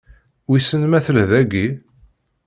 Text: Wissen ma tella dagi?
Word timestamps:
Wissen 0.49 0.83
ma 0.87 0.99
tella 1.05 1.25
dagi? 1.31 1.67